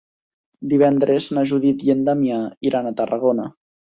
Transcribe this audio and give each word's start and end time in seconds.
Divendres 0.71 1.27
na 1.37 1.43
Judit 1.51 1.85
i 1.89 1.93
en 1.95 2.01
Damià 2.09 2.39
iran 2.69 2.89
a 2.89 2.95
Tarragona. 3.03 3.49